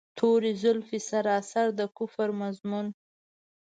[0.17, 2.87] توري زلفې سراسر د کفر مضمون.